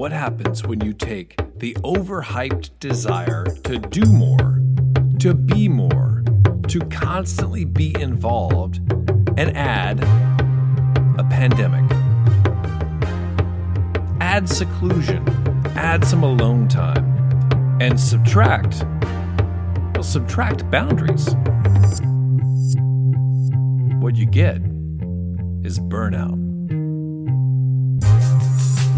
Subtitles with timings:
[0.00, 4.62] what happens when you take the overhyped desire to do more,
[5.18, 6.24] to be more,
[6.68, 8.78] to constantly be involved,
[9.36, 10.00] and add
[11.18, 11.84] a pandemic.
[14.22, 15.22] Add seclusion,
[15.76, 17.04] add some alone time,
[17.82, 18.82] and subtract,
[19.92, 21.34] well, subtract boundaries.
[24.00, 24.62] What you get
[25.62, 26.39] is burnout.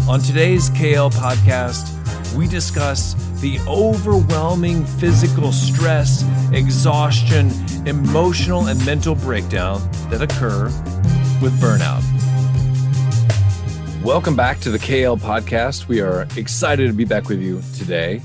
[0.05, 7.49] On today's KL podcast, we discuss the overwhelming physical stress, exhaustion,
[7.87, 9.79] emotional, and mental breakdown
[10.09, 10.65] that occur
[11.41, 12.03] with burnout.
[14.03, 15.87] Welcome back to the KL podcast.
[15.87, 18.21] We are excited to be back with you today.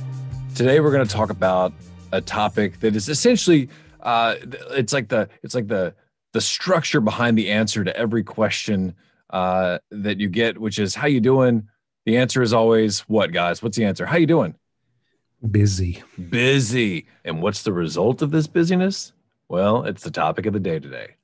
[0.57, 1.73] Today, we're going to talk about
[2.11, 3.69] a topic that is essentially
[4.03, 4.35] uh,
[4.73, 5.95] it's like the it's like the
[6.33, 8.97] the structure behind the answer to every question
[9.31, 11.69] uh, that you get, which is how you doing.
[12.07, 13.63] The answer is always what, guys?
[13.63, 14.07] What's the answer?
[14.07, 14.55] How you doing?
[15.51, 16.03] Busy.
[16.31, 17.07] Busy.
[17.25, 19.13] And what's the result of this busyness?
[19.49, 21.17] Well, it's the topic of the day today.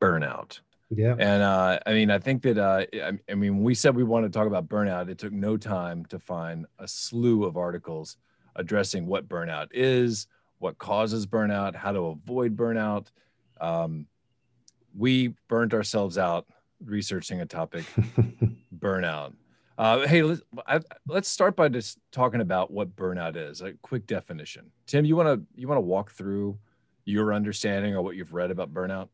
[0.00, 0.60] Burnout.
[0.94, 1.14] Yeah.
[1.18, 4.32] And uh, I mean, I think that uh, I, I mean, we said we wanted
[4.32, 8.16] to talk about burnout, it took no time to find a slew of articles
[8.56, 10.26] addressing what burnout is,
[10.58, 13.06] what causes burnout, how to avoid burnout.
[13.60, 14.06] Um,
[14.96, 16.46] we burnt ourselves out
[16.84, 17.84] researching a topic,
[18.78, 19.32] burnout.
[19.78, 23.62] Uh, hey, let's, I, let's start by just talking about what burnout is.
[23.62, 24.70] A quick definition.
[24.86, 26.58] Tim, you want to you want to walk through
[27.04, 29.08] your understanding or what you've read about burnout?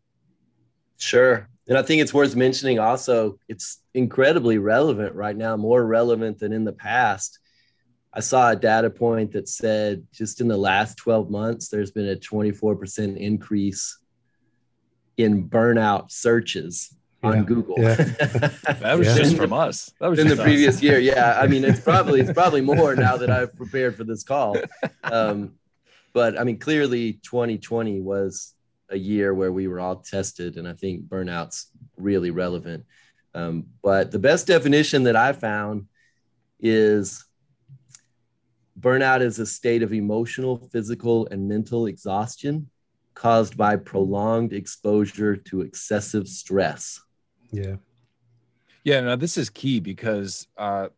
[0.99, 1.49] Sure.
[1.69, 6.53] And I think it's worth mentioning also, it's incredibly relevant right now, more relevant than
[6.53, 7.39] in the past.
[8.13, 12.09] I saw a data point that said just in the last 12 months, there's been
[12.09, 13.99] a 24% increase
[15.19, 17.75] in burnout searches on Google.
[17.79, 17.95] Yeah.
[18.81, 19.17] That was Yeah.
[19.17, 19.93] just from us.
[20.01, 20.41] That was in the us.
[20.43, 20.99] previous year.
[20.99, 21.39] Yeah.
[21.41, 24.57] I mean, it's probably, it's probably more now that I've prepared for this call.
[25.03, 25.55] Um,
[26.13, 28.55] but I mean, clearly 2020 was
[28.91, 30.57] a year where we were all tested.
[30.57, 32.85] And I think burnout's really relevant.
[33.35, 35.87] Um, but the best definition that I found
[36.61, 37.25] is
[38.79, 42.71] burnout is a state of emotional, physical, and mental exhaustion
[43.15, 47.01] caused by prolonged exposure to excessive stress.
[47.51, 47.77] Yeah.
[48.85, 50.89] Yeah, Now this is key because uh,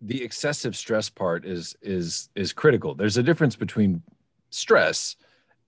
[0.00, 2.94] the excessive stress part is is is critical.
[2.94, 4.02] There's a difference between
[4.50, 5.16] stress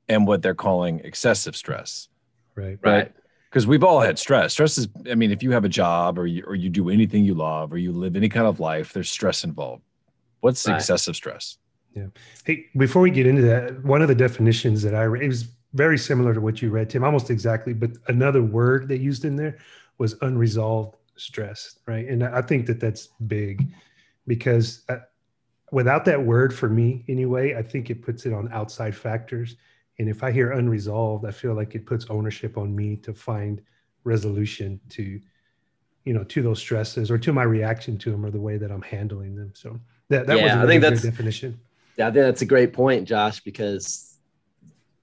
[0.08, 2.08] and what they're calling excessive stress.
[2.54, 2.78] Right.
[2.82, 3.12] Right.
[3.48, 4.54] Because we've all had stress.
[4.54, 7.22] Stress is, I mean, if you have a job or you, or you do anything
[7.24, 9.82] you love or you live any kind of life, there's stress involved.
[10.40, 10.76] What's Right.
[10.76, 11.58] excessive stress?
[11.94, 12.06] Yeah.
[12.46, 15.48] Hey, before we get into that, one of the definitions that I read, it was
[15.74, 19.36] very similar to what you read, Tim, almost exactly, but another word they used in
[19.36, 19.58] there
[19.98, 22.08] was unresolved stress, right?
[22.08, 23.66] And I think that that's big
[24.26, 24.98] because uh,
[25.70, 29.56] without that word for me anyway, I think it puts it on outside factors.
[29.98, 33.60] And if I hear unresolved, I feel like it puts ownership on me to find
[34.04, 35.20] resolution to,
[36.04, 38.70] you know, to those stresses or to my reaction to them or the way that
[38.72, 39.52] I'm handling them.
[39.54, 41.60] So that, that was Yeah, a I really think good that's- definition.
[41.98, 44.16] Yeah, I think that's a great point, Josh, because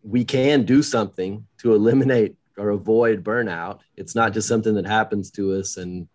[0.02, 3.80] we can do something to eliminate or avoid burnout.
[3.96, 6.08] It's not just something that happens to us and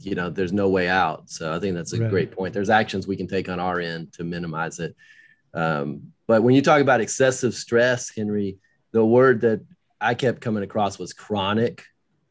[0.00, 1.28] you know there's no way out.
[1.28, 2.10] So I think that's a Right.
[2.10, 2.54] great point.
[2.54, 4.96] There's actions we can take on our end to minimize it.
[5.54, 8.58] Um, but when you talk about excessive stress, Henry,
[8.92, 9.60] the word that
[10.00, 11.84] I kept coming across was chronic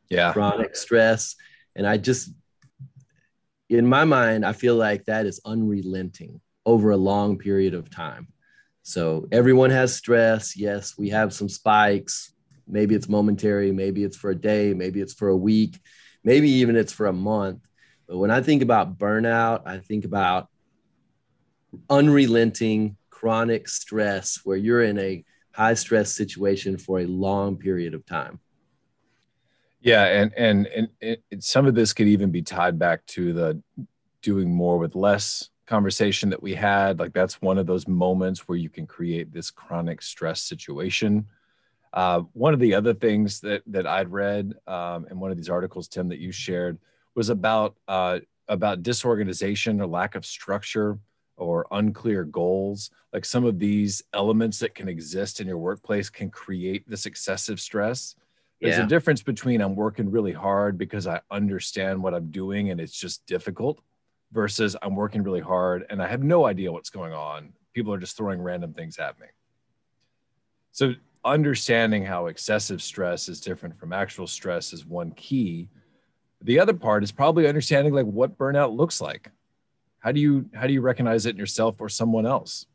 [0.10, 0.34] Yeah.
[0.34, 1.36] chronic stress.
[1.76, 2.32] And I just,
[3.70, 8.28] in my mind, I feel like that is unrelenting over a long period of time.
[8.84, 10.56] So everyone has stress.
[10.56, 12.32] Yes, we have some spikes.
[12.68, 15.80] Maybe it's momentary, maybe it's for a day, maybe it's for a week,
[16.24, 17.60] maybe even it's for a month.
[18.08, 20.48] But when I think about burnout, I think about
[21.90, 28.06] unrelenting chronic stress where you're in a high stress situation for a long period of
[28.06, 28.40] time.
[29.82, 33.62] Yeah, and and and it, some of this could even be tied back to the
[34.22, 37.00] doing more with less conversation that we had.
[37.00, 41.28] Like that's one of those moments where you can create this chronic stress situation.
[41.96, 45.50] Uh, one of the other things that that I'd read um, in one of these
[45.50, 46.78] articles, Tim, that you shared
[47.16, 48.20] was about uh,
[48.50, 51.00] about disorganization or lack of structure
[51.38, 52.92] or unclear goals.
[53.14, 57.60] Like some of these elements that can exist in your workplace can create this excessive
[57.60, 58.16] stress.
[58.62, 62.80] There's a difference between I'm working really hard because I understand what I'm doing and
[62.80, 63.80] it's just difficult
[64.32, 67.54] versus I'm working really hard and I have no idea what's going on.
[67.74, 69.28] People are just throwing random things at me.
[70.72, 70.94] So,
[71.26, 75.70] understanding how excessive stress is different from actual stress is one key.
[76.42, 79.32] The other part is probably understanding like what burnout looks like.
[80.00, 82.68] how do you how do you recognize it in yourself or someone else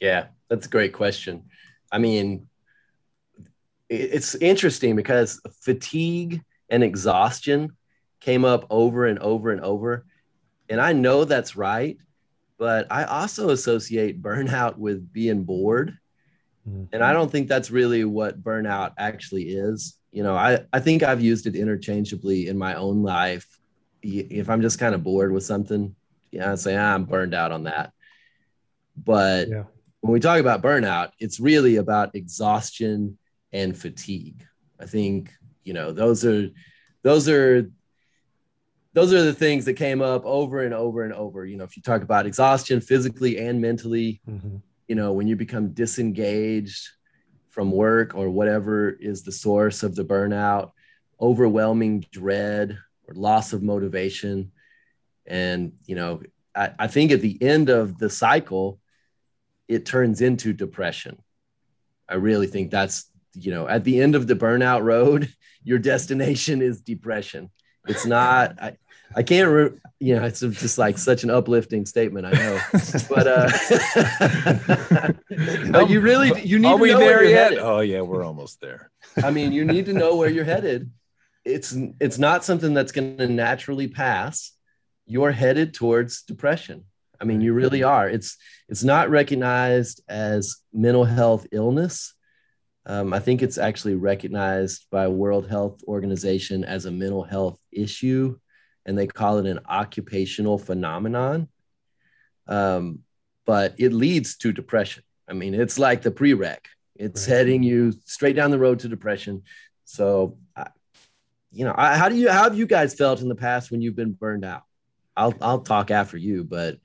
[0.00, 1.44] yeah that's a great question
[1.92, 2.48] i mean
[3.88, 7.70] it's interesting because fatigue and exhaustion
[8.20, 10.04] came up over and over and over
[10.68, 11.96] and i know that's right
[12.58, 15.96] but i also associate burnout with being bored
[16.68, 16.84] mm-hmm.
[16.92, 21.02] and i don't think that's really what burnout actually is you know i i think
[21.02, 23.58] i've used it interchangeably in my own life
[24.02, 25.94] if I'm just kind of bored with something,
[26.30, 27.92] yeah, I say ah, I'm burned out on that.
[28.96, 29.64] But yeah.
[30.00, 33.18] when we talk about burnout, it's really about exhaustion
[33.52, 34.44] and fatigue.
[34.80, 35.32] I think
[35.64, 36.48] you know those are
[37.02, 37.70] those are
[38.94, 41.44] those are the things that came up over and over and over.
[41.44, 44.56] You know, if you talk about exhaustion physically and mentally, mm-hmm.
[44.88, 46.88] You know, when you become disengaged
[47.50, 50.72] from work or whatever is the source of the burnout,
[51.20, 54.52] overwhelming dread, or loss of motivation.
[55.26, 56.22] And, you know,
[56.54, 58.80] I, I think at the end of the cycle,
[59.66, 61.18] it turns into depression.
[62.08, 65.32] I really think that's, you know, at the end of the burnout road,
[65.62, 67.50] your destination is depression.
[67.86, 68.58] It's not,
[69.16, 72.26] I can't, re- you know, it's just like such an uplifting statement.
[72.26, 72.60] I know,
[73.08, 73.48] but uh,
[75.72, 76.68] but you really you need.
[76.68, 77.50] Are to we know there yet?
[77.50, 77.58] Headed.
[77.58, 78.90] Oh yeah, we're almost there.
[79.24, 80.90] I mean, you need to know where you're headed,
[81.48, 84.52] it's it's not something that's going to naturally pass
[85.06, 86.84] you're headed towards depression
[87.20, 88.36] i mean you really are it's
[88.68, 92.14] it's not recognized as mental health illness
[92.86, 98.36] um, i think it's actually recognized by world health organization as a mental health issue
[98.88, 101.46] and they call it an occupational phenomenon
[102.48, 103.00] um,
[103.46, 106.58] but it leads to depression i mean it's like the prereq
[106.96, 107.36] it's right.
[107.36, 109.42] heading you straight down the road to depression
[109.84, 110.36] so
[111.50, 113.80] you know, I, how do you how have you guys felt in the past when
[113.80, 114.62] you've been burned out?
[115.16, 116.78] I'll I'll talk after you, but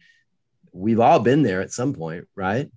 [0.72, 2.72] we've all been there at some point, right?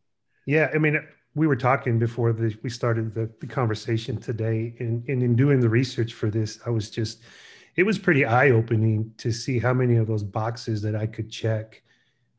[0.46, 1.00] Yeah, I mean,
[1.34, 5.60] we were talking before the, we started the, the conversation today, and, and in doing
[5.60, 7.22] the research for this, I was just
[7.76, 11.30] it was pretty eye opening to see how many of those boxes that I could
[11.30, 11.82] check.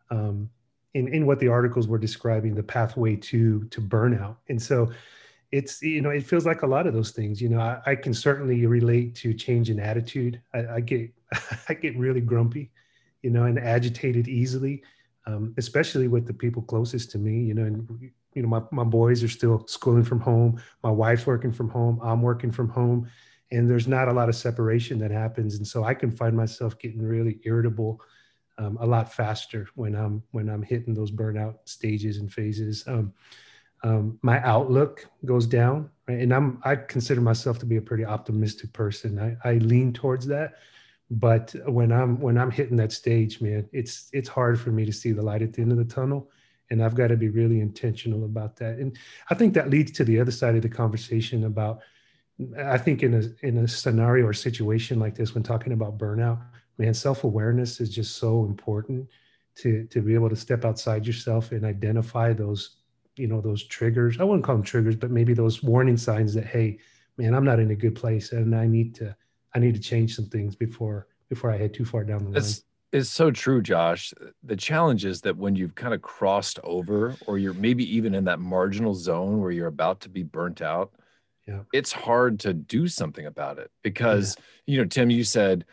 [0.10, 0.50] Um,
[0.94, 4.38] in, in what the articles were describing the pathway to to burnout.
[4.50, 4.90] And so
[5.52, 7.96] it's you know it feels like a lot of those things you know i, I
[7.96, 10.42] can certainly relate to change in attitude.
[10.54, 11.10] I, I, get
[11.70, 12.70] i get really grumpy
[13.22, 14.84] you know and agitated easily
[15.26, 18.84] um, especially with the people closest to me you know and you know my, my
[18.84, 20.62] boys are still schooling from home.
[20.84, 22.00] My wife's working from home.
[22.04, 23.10] I'm working from home
[23.52, 25.56] and there's not a lot of separation that happens.
[25.56, 28.02] And so i can find myself getting really irritable
[28.58, 32.84] um, a lot faster when i'm when i'm hitting those burnout stages and phases.
[32.88, 33.14] Um,
[33.84, 36.20] um, my outlook goes down right?
[36.20, 39.20] and i'm i consider myself to be a pretty optimistic person.
[39.20, 40.56] I, I lean towards that.
[41.10, 44.92] But when i'm when i'm hitting that stage man it's it's hard for me to
[44.92, 46.30] see the light at the end of the tunnel.
[46.70, 48.80] And i've got to be really intentional about that.
[48.80, 48.98] And
[49.30, 51.80] i think that leads to the other side of the conversation about
[52.60, 56.40] i think in a in a scenario or situation like this when talking about burnout
[56.78, 59.08] man self-awareness is just so important
[59.56, 62.78] to to be able to step outside yourself and identify those
[63.16, 64.20] you know those triggers.
[64.20, 66.78] I wouldn't call them triggers but maybe those warning signs that hey
[67.18, 69.16] man i'm not in a good place and i need to
[69.56, 72.38] i need to change some things before before i head too far down the line.
[72.38, 72.64] It's,
[72.94, 74.14] it's so true josh.
[74.44, 78.24] The challenge is that when you've kind of crossed over or you're maybe even in
[78.26, 80.92] that marginal zone where you're about to be burnt out
[81.48, 81.62] yeah.
[81.74, 84.36] it's hard to do something about it because
[84.66, 84.74] yeah.
[84.74, 85.66] you know tim you said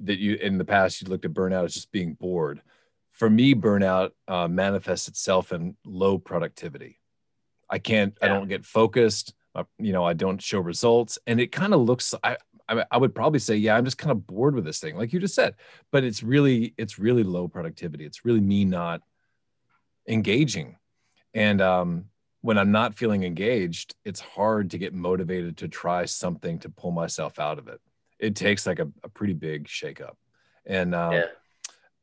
[0.00, 2.60] that you in the past you looked at burnout as just being bored
[3.12, 6.98] for me, burnout uh, manifests itself in low productivity.
[7.70, 8.26] I can't, yeah.
[8.26, 9.34] I don't get focused.
[9.78, 12.14] You know, I don't show results, and it kind of looks.
[12.24, 14.96] I, I, I would probably say, yeah, I'm just kind of bored with this thing,
[14.96, 15.56] like you just said.
[15.90, 18.06] But it's really, it's really low productivity.
[18.06, 19.02] It's really me not
[20.08, 20.78] engaging,
[21.34, 22.06] and um,
[22.42, 26.90] when I'm not feeling engaged, it's hard to get motivated to try something to pull
[26.90, 27.80] myself out of it.
[28.18, 30.16] It takes like a, a pretty big shakeup,
[30.66, 31.24] and um, yeah.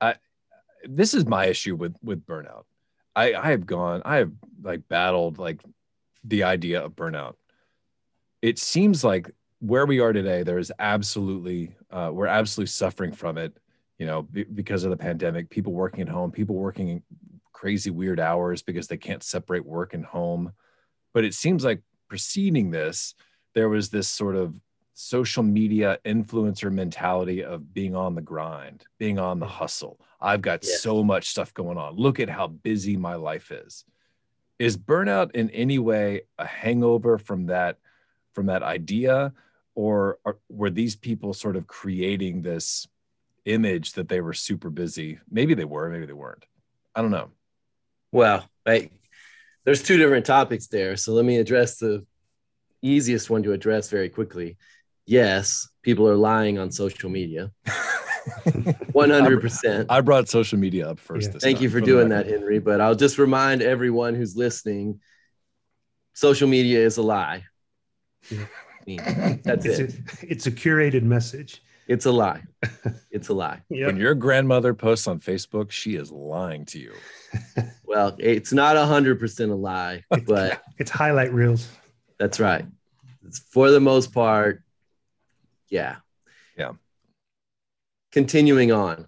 [0.01, 0.15] I
[0.86, 2.63] this is my issue with with burnout.
[3.15, 4.31] I I have gone, I have
[4.62, 5.62] like battled like
[6.24, 7.36] the idea of burnout.
[8.41, 13.38] It seems like where we are today, there is absolutely uh, we're absolutely suffering from
[13.38, 13.55] it.
[13.98, 17.03] You know, b- because of the pandemic, people working at home, people working
[17.60, 20.54] crazy weird hours because they can't separate work and home.
[21.13, 23.16] But it seems like preceding this,
[23.54, 24.54] there was this sort of
[24.94, 29.56] social media influencer mentality of being on the grind, being on the mm-hmm.
[29.56, 30.00] hustle.
[30.22, 30.78] I've got yeah.
[30.78, 31.98] so much stuff going on.
[31.98, 33.84] Look at how busy my life is.
[34.58, 37.78] Is burnout in any way a hangover from that
[38.34, 39.34] from that idea
[39.75, 42.88] or are, were these people sort of creating this
[43.46, 45.20] image that they were super busy.
[45.30, 46.46] Maybe they were, maybe they weren't.
[46.96, 47.32] I don't know.
[48.12, 48.89] Well, I,
[49.66, 50.96] there's two different topics there.
[50.96, 52.06] So let me address the
[52.82, 54.58] easiest one to address very quickly.
[55.06, 57.51] Yes, people are lying on social media.
[58.48, 59.86] 100%.
[59.89, 61.34] I brought social media up first.
[61.34, 61.39] Yeah.
[61.39, 62.60] Thank you for, for doing that, Henry.
[62.60, 65.00] But I'll just remind everyone who's listening
[66.13, 67.46] social media is a lie.
[68.86, 69.38] Yeah.
[69.44, 69.94] That's it's it.
[69.94, 71.62] A, it's a curated message.
[71.89, 72.43] It's a lie.
[73.12, 73.63] It's a lie.
[73.69, 73.88] yep.
[73.88, 76.93] When your grandmother posts on Facebook, she is lying to you.
[77.84, 81.67] well, it's not a hundred percent a lie, but it's highlight reels.
[82.19, 82.65] That's right.
[83.25, 84.62] It's for the most part.
[85.69, 85.96] Yeah.
[86.55, 86.74] Yeah.
[88.12, 89.08] Continuing on.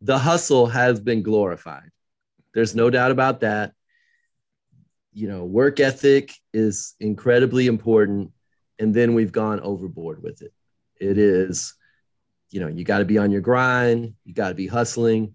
[0.00, 1.90] The hustle has been glorified.
[2.54, 3.72] There's no doubt about that.
[5.12, 8.32] You know, work ethic is incredibly important.
[8.78, 10.52] And then we've gone overboard with it.
[11.00, 11.74] It is,
[12.50, 15.34] you know, you got to be on your grind, you got to be hustling.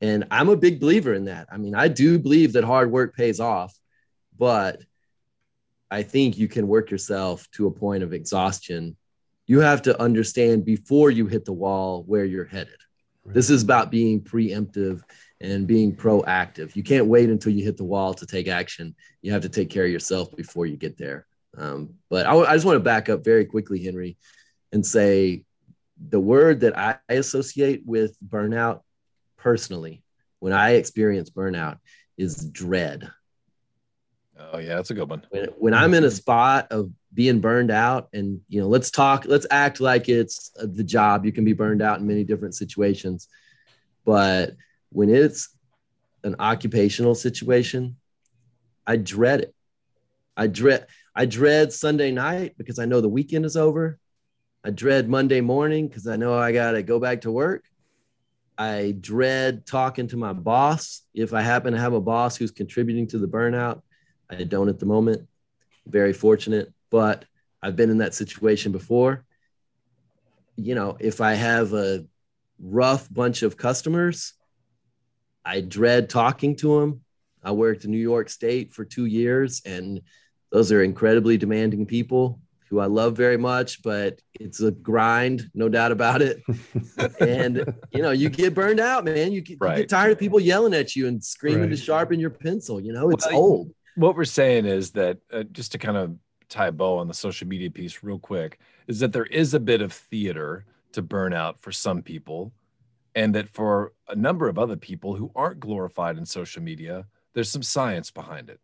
[0.00, 1.48] And I'm a big believer in that.
[1.50, 3.74] I mean, I do believe that hard work pays off,
[4.38, 4.82] but
[5.90, 8.96] I think you can work yourself to a point of exhaustion.
[9.46, 12.76] You have to understand before you hit the wall where you're headed.
[13.24, 13.34] Right.
[13.34, 15.02] This is about being preemptive
[15.40, 16.74] and being proactive.
[16.74, 18.94] You can't wait until you hit the wall to take action.
[19.22, 21.26] You have to take care of yourself before you get there.
[21.56, 24.16] Um, but I, I just want to back up very quickly, Henry,
[24.72, 25.44] and say
[26.08, 28.80] the word that I associate with burnout
[29.36, 30.02] personally,
[30.40, 31.78] when I experience burnout,
[32.18, 33.10] is dread.
[34.38, 35.26] Oh yeah, that's a good one.
[35.30, 39.24] When, when I'm in a spot of being burned out, and you know, let's talk,
[39.26, 41.24] let's act like it's the job.
[41.24, 43.28] You can be burned out in many different situations,
[44.04, 44.54] but
[44.90, 45.48] when it's
[46.22, 47.96] an occupational situation,
[48.86, 49.54] I dread it.
[50.36, 53.98] I dread I dread Sunday night because I know the weekend is over.
[54.66, 57.64] I dread Monday morning because I know I got to go back to work.
[58.58, 63.06] I dread talking to my boss if I happen to have a boss who's contributing
[63.08, 63.82] to the burnout.
[64.28, 65.28] I don't at the moment.
[65.86, 67.26] Very fortunate, but
[67.62, 69.24] I've been in that situation before.
[70.56, 72.04] You know, if I have a
[72.58, 74.32] rough bunch of customers,
[75.44, 77.04] I dread talking to them.
[77.40, 80.00] I worked in New York State for two years, and
[80.50, 85.68] those are incredibly demanding people who I love very much, but it's a grind, no
[85.68, 86.42] doubt about it.
[87.20, 89.32] and you know, you get burned out, man.
[89.32, 89.76] You get, right.
[89.76, 91.70] you get tired of people yelling at you and screaming right.
[91.70, 92.80] to sharpen your pencil.
[92.80, 96.14] You know, it's well, old what we're saying is that uh, just to kind of
[96.48, 99.60] tie a bow on the social media piece real quick is that there is a
[99.60, 102.52] bit of theater to burnout for some people
[103.14, 107.50] and that for a number of other people who aren't glorified in social media there's
[107.50, 108.60] some science behind it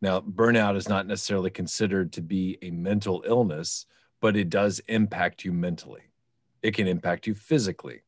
[0.00, 3.86] now burnout is not necessarily considered to be a mental illness
[4.20, 6.02] but it does impact you mentally
[6.62, 8.02] it can impact you physically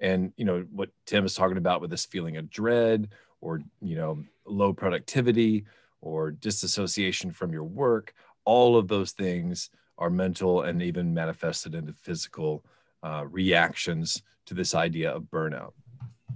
[0.00, 3.08] and you know what tim is talking about with this feeling of dread
[3.40, 5.64] or you know low productivity
[6.00, 8.14] or disassociation from your work,
[8.44, 12.64] all of those things are mental and even manifested into physical
[13.02, 15.72] uh, reactions to this idea of burnout.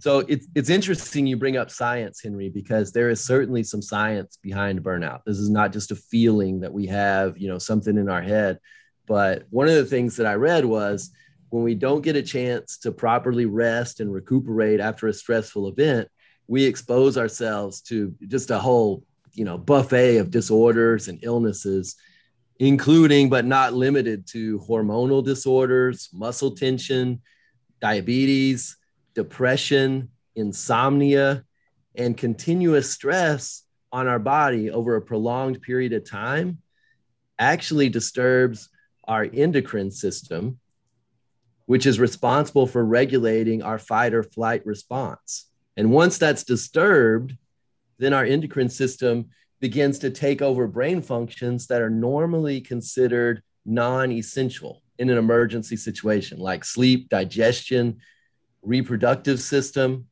[0.03, 4.37] So it's it's interesting you bring up science, Henry, because there is certainly some science
[4.43, 5.21] behind burnout.
[5.25, 8.59] This is not just a feeling that we have, you know, something in our head.
[9.07, 11.13] But one of the things that I read was
[11.51, 16.09] when we don't get a chance to properly rest and recuperate after a stressful event,
[16.49, 19.05] we expose ourselves to just a whole
[19.35, 21.95] you know buffet of disorders and illnesses
[22.59, 27.23] including but not limited to hormonal disorders muscle tension
[27.81, 28.77] diabetes
[29.15, 31.45] depression insomnia
[31.95, 36.59] and continuous stress on our body over a prolonged period of time
[37.39, 38.69] actually disturbs
[39.05, 40.59] our endocrine system
[41.67, 45.47] which is responsible for regulating our fight or flight response.
[45.77, 47.37] And once that's disturbed
[47.99, 54.11] then our endocrine system begins to take over brain functions that are normally considered non
[54.11, 58.01] essential in an emergency situation, like sleep, digestion,
[58.63, 60.07] reproductive system.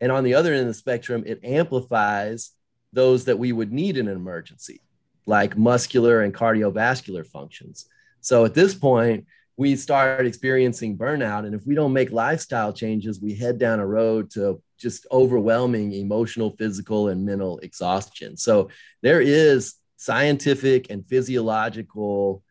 [0.00, 2.50] And on the other end of the spectrum, it amplifies
[2.92, 4.80] those that we would need in an emergency,
[5.26, 7.86] like muscular and cardiovascular functions.
[8.20, 9.26] So at this point,
[9.56, 11.46] we start experiencing burnout.
[11.46, 15.92] And if we don't make lifestyle changes, we head down a road to just overwhelming
[15.92, 18.36] emotional, physical, and mental exhaustion.
[18.36, 18.70] So
[19.02, 22.43] there is scientific and physiological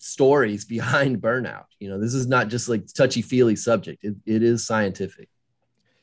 [0.00, 1.66] stories behind burnout.
[1.78, 4.04] You know, this is not just like touchy feely subject.
[4.04, 5.28] It, it is scientific.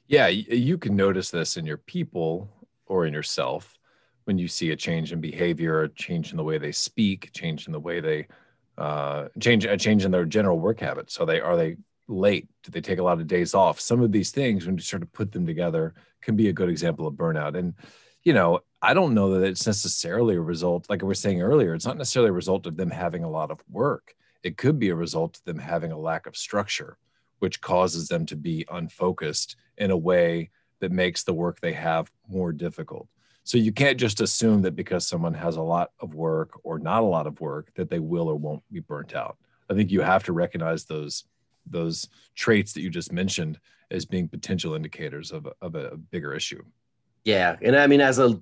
[0.07, 2.49] Yeah, you can notice this in your people
[2.85, 3.77] or in yourself
[4.23, 7.67] when you see a change in behavior, a change in the way they speak, change
[7.67, 8.27] in the way they
[8.77, 11.13] uh, change a change in their general work habits.
[11.13, 11.77] So they are they
[12.07, 12.47] late?
[12.63, 13.79] Do they take a lot of days off?
[13.79, 16.69] Some of these things, when you sort of put them together, can be a good
[16.69, 17.57] example of burnout.
[17.57, 17.73] And
[18.27, 21.73] you know, I don't know that it's necessarily a result, like we were saying earlier,
[21.73, 24.13] it's not necessarily a result of them having a lot of work.
[24.43, 26.97] It could be a result of them having a lack of structure,
[27.39, 30.49] which causes them to be unfocused in a way
[30.81, 33.07] that makes the work they have more difficult.
[33.45, 37.03] So you can't just assume that because someone has a lot of work or not
[37.03, 39.37] a lot of work that they will or won't be burnt out.
[39.69, 41.23] I think you have to recognize those
[41.65, 43.57] those traits that you just mentioned
[43.89, 46.63] as being potential indicators of a, of a bigger issue.
[47.27, 48.39] Yeah, and I mean, as a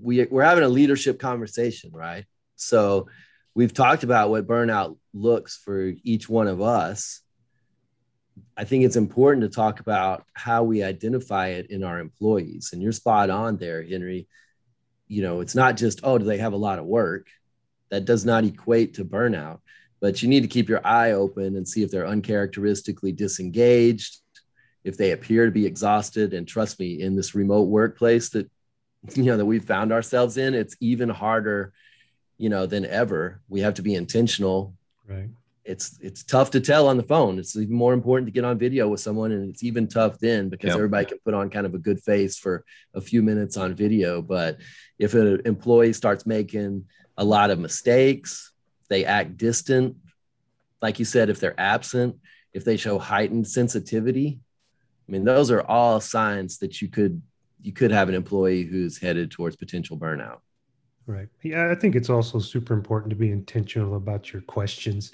[0.00, 2.24] we we're having a leadership conversation, right?
[2.54, 3.08] So
[3.52, 7.20] we've talked about what burnout looks for each one of us.
[8.56, 12.70] I think it's important to talk about how we identify it in our employees.
[12.72, 14.28] And you're spot on there, Henry.
[15.08, 17.26] You know, it's not just, oh, do they have a lot of work?
[17.90, 19.58] That does not equate to burnout,
[20.00, 24.20] but you need to keep your eye open and see if they're uncharacteristically disengaged,
[24.86, 26.32] if they appear to be exhausted.
[26.32, 28.50] And trust me, in this remote workplace that
[29.14, 31.72] you know that we've found ourselves in, it's even harder,
[32.38, 33.40] you know, than ever.
[33.48, 34.74] We have to be intentional.
[35.06, 35.28] Right
[35.66, 37.38] it's it's tough to tell on the phone.
[37.38, 40.48] It's even more important to get on video with someone, and it's even tough then
[40.48, 40.76] because yep.
[40.76, 42.64] everybody can put on kind of a good face for
[42.94, 44.22] a few minutes on video.
[44.22, 44.58] But
[44.98, 48.52] if an employee starts making a lot of mistakes,
[48.88, 49.96] they act distant,
[50.80, 52.16] like you said, if they're absent,
[52.52, 54.38] if they show heightened sensitivity,
[55.08, 57.22] I mean, those are all signs that you could
[57.62, 60.38] you could have an employee who's headed towards potential burnout.
[61.06, 61.28] Right.
[61.42, 65.12] Yeah, I think it's also super important to be intentional about your questions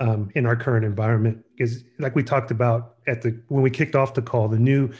[0.00, 3.96] um, in our current environment because like we talked about at the when we kicked
[3.96, 4.90] off the call the new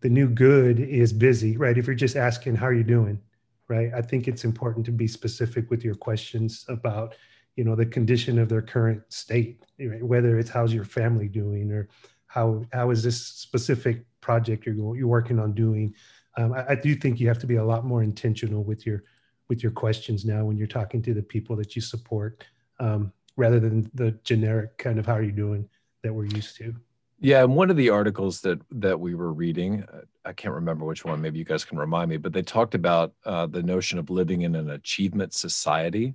[0.00, 3.20] the new good is busy right if you're just asking how are you doing
[3.68, 7.14] right i think it's important to be specific with your questions about
[7.56, 10.02] you know the condition of their current state right?
[10.02, 11.88] whether it's how's your family doing or
[12.30, 15.92] how how is this specific project you're you're working on doing
[16.38, 19.02] um, I, I do think you have to be a lot more intentional with your
[19.48, 22.44] with your questions now when you're talking to the people that you support
[22.78, 25.68] um, rather than the generic kind of how are you doing
[26.02, 26.74] that we're used to.
[27.18, 30.86] Yeah, and one of the articles that that we were reading, uh, I can't remember
[30.86, 31.20] which one.
[31.20, 34.42] Maybe you guys can remind me, but they talked about uh, the notion of living
[34.42, 36.14] in an achievement society.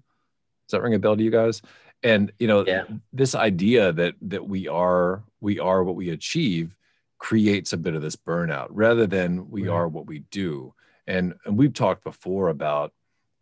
[0.67, 1.61] Does that ring a bell to you guys?
[2.05, 2.83] And you know, yeah.
[3.11, 6.75] this idea that that we are we are what we achieve
[7.17, 9.75] creates a bit of this burnout rather than we right.
[9.75, 10.73] are what we do.
[11.07, 12.93] And and we've talked before about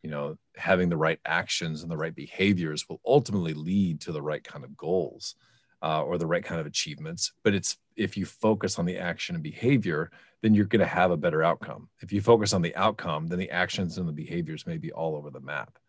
[0.02, 4.22] you know having the right actions and the right behaviors will ultimately lead to the
[4.22, 5.36] right kind of goals
[5.82, 9.36] uh, or the right kind of achievements but it's if you focus on the action
[9.36, 12.76] and behavior then you're going to have a better outcome if you focus on the
[12.76, 15.80] outcome then the actions and the behaviors may be all over the map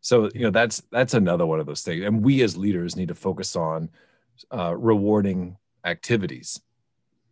[0.00, 3.08] so you know that's that's another one of those things and we as leaders need
[3.08, 3.88] to focus on
[4.52, 6.60] uh, rewarding activities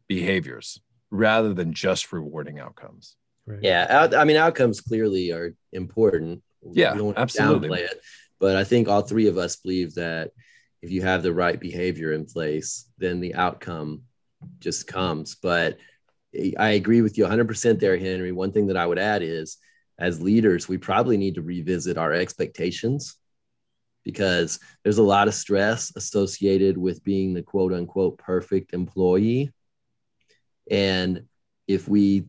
[0.07, 3.17] behaviors rather than just rewarding outcomes
[3.49, 3.61] Right.
[3.63, 6.43] Yeah, I mean, outcomes clearly are important.
[6.71, 7.71] Yeah, we don't absolutely.
[7.71, 8.01] Downplay it,
[8.39, 10.33] but I think all three of us believe that
[10.83, 14.03] if you have the right behavior in place, then the outcome
[14.61, 15.37] just comes.
[15.37, 15.79] But
[16.59, 18.33] I agree with you 100% there, Henry.
[18.33, 19.57] One thing that I would add is,
[19.99, 23.17] as leaders, we probably need to revisit our expectations
[24.05, 29.53] because there's a lot of stress associated with being the quote unquote perfect employee.
[30.71, 31.25] And
[31.67, 32.27] if we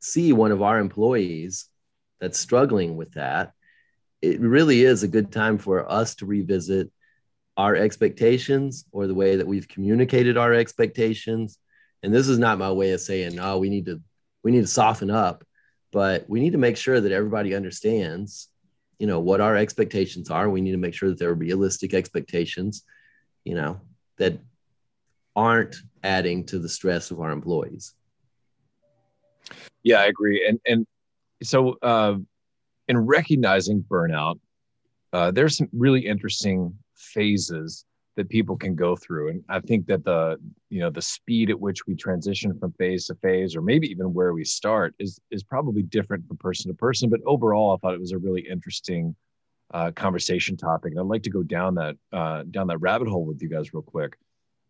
[0.00, 1.66] see one of our employees
[2.20, 3.52] that's struggling with that,
[4.20, 6.90] it really is a good time for us to revisit
[7.56, 11.58] our expectations or the way that we've communicated our expectations.
[12.02, 14.00] And this is not my way of saying, no, we need to
[14.42, 15.44] we need to soften up,
[15.92, 18.48] but we need to make sure that everybody understands,
[18.98, 20.48] you know, what our expectations are.
[20.48, 22.82] We need to make sure that there are realistic expectations,
[23.44, 23.80] you know,
[24.16, 24.38] that
[25.36, 27.94] aren't adding to the stress of our employees.
[29.82, 30.46] Yeah, I agree.
[30.46, 30.86] And and
[31.42, 32.16] so uh,
[32.88, 34.38] in recognizing burnout,
[35.12, 37.84] uh, there's some really interesting phases
[38.16, 41.58] that people can go through, and I think that the you know the speed at
[41.58, 45.42] which we transition from phase to phase, or maybe even where we start, is is
[45.42, 47.08] probably different from person to person.
[47.08, 49.16] But overall, I thought it was a really interesting
[49.72, 53.24] uh, conversation topic, and I'd like to go down that uh, down that rabbit hole
[53.24, 54.16] with you guys real quick.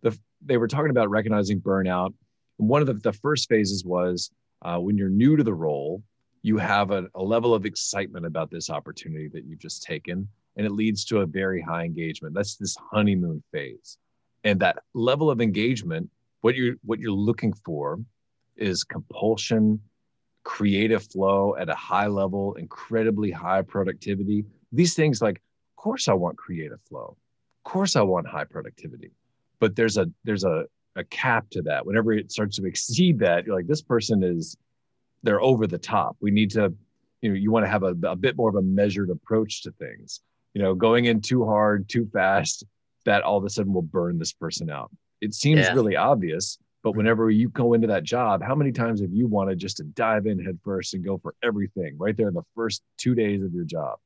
[0.03, 2.15] The, they were talking about recognizing burnout.
[2.57, 4.31] One of the, the first phases was
[4.63, 6.03] uh, when you're new to the role,
[6.43, 10.67] you have a, a level of excitement about this opportunity that you've just taken, and
[10.67, 12.35] it leads to a very high engagement.
[12.35, 13.99] That's this honeymoon phase,
[14.45, 16.11] and that level of engagement,
[16.41, 17.99] what you're what you're looking for,
[18.57, 19.81] is compulsion,
[20.45, 24.45] creative flow at a high level, incredibly high productivity.
[24.73, 27.17] These things like of course I want creative flow.
[27.65, 29.13] Of course I want high productivity.
[29.61, 31.87] But there's a there's a a cap to that.
[31.87, 34.57] Whenever it starts to exceed that, you're like, this person is
[35.23, 36.17] they're over the top.
[36.21, 36.73] We need to,
[37.21, 39.73] you know, you want to have a, a bit more of a measured approach to
[39.73, 40.21] things.
[40.55, 42.65] You know, going in too hard, too fast,
[43.05, 44.91] that all of a sudden will burn this person out.
[45.21, 45.73] It seems Yeah.
[45.75, 49.59] really obvious, but whenever you go into that job, how many times have you wanted
[49.59, 53.15] just to dive in headfirst and go for everything right there in the first two
[53.15, 53.99] days of your job?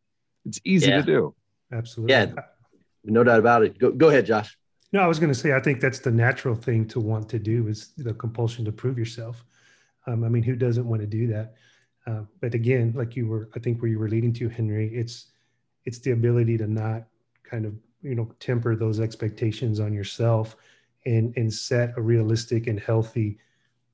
[0.44, 0.98] It's easy Yeah.
[0.98, 1.34] to do.
[1.72, 2.12] Absolutely.
[2.14, 2.32] Yeah.
[3.04, 3.78] No doubt about it.
[3.78, 4.56] Go, go ahead, Josh.
[4.92, 7.38] No, I was going to say, I think that's the natural thing to want to
[7.38, 9.44] do is the compulsion to prove yourself.
[10.06, 11.54] Um, I mean, who doesn't want to do that?
[12.06, 15.32] Uh, but again, like you were, I think where you were leading to, Henry, it's
[15.86, 17.04] it's the ability to not
[17.42, 20.56] kind of you know temper those expectations on yourself
[21.06, 23.38] and and set a realistic and healthy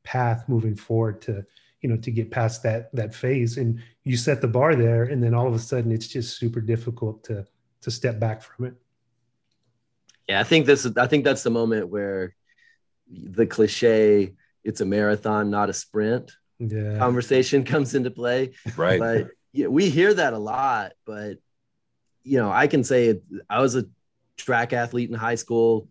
[0.03, 1.45] path moving forward to
[1.81, 3.59] you know to get past that that phase.
[3.59, 6.61] And you set the bar there, and then all of a sudden, it's just super
[6.61, 7.47] difficult to
[7.83, 8.75] to step back from it.
[10.29, 10.97] Yeah, I think this is.
[10.97, 12.35] I think that's the moment where
[13.11, 16.99] the cliche "it's a marathon, not a sprint" Yeah.
[16.99, 18.53] conversation comes into play.
[18.77, 18.99] Right.
[18.99, 20.93] But yeah, we hear that a lot.
[21.05, 21.39] But
[22.23, 23.87] you know, I can say it, I was a
[24.37, 25.89] track athlete in high school.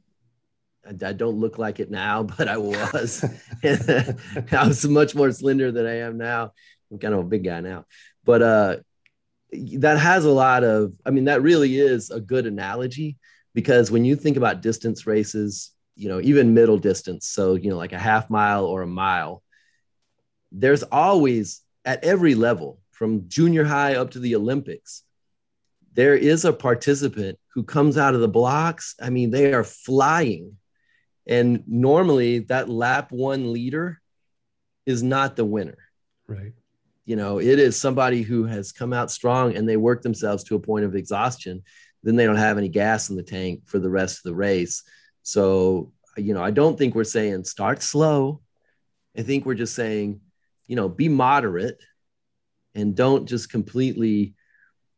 [0.85, 3.23] I, I don't look like it now, but I was.
[3.63, 6.53] I was much more slender than I am now.
[6.91, 7.85] I'm kind of a big guy now,
[8.25, 8.77] but uh,
[9.77, 10.93] that has a lot of.
[11.05, 13.17] I mean, that really is a good analogy
[13.53, 17.77] because when you think about distance races, you know, even middle distance, so you know,
[17.77, 19.41] like a half mile or a mile,
[20.51, 25.03] there's always at every level, from junior high up to the Olympics,
[25.93, 28.95] there is a participant who comes out of the blocks.
[29.01, 30.57] I mean, they are flying.
[31.27, 34.01] And normally that lap one leader
[34.85, 35.77] is not the winner.
[36.27, 36.53] Right.
[37.05, 40.55] You know, it is somebody who has come out strong and they work themselves to
[40.55, 41.63] a point of exhaustion.
[42.03, 44.83] Then they don't have any gas in the tank for the rest of the race.
[45.23, 48.41] So, you know, I don't think we're saying start slow.
[49.17, 50.21] I think we're just saying,
[50.67, 51.83] you know, be moderate
[52.73, 54.35] and don't just completely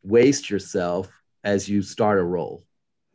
[0.03, 1.09] waste yourself
[1.43, 2.63] as you start a roll.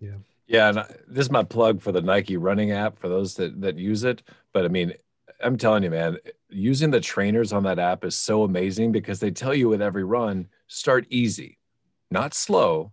[0.00, 3.34] Yeah, Yeah, and I- this is my plug for the Nike running app for those
[3.36, 4.22] that that use it.
[4.52, 4.94] But I mean,
[5.40, 9.30] I'm telling you, man, using the trainers on that app is so amazing because they
[9.30, 11.58] tell you with every run, start easy,
[12.10, 12.92] not slow,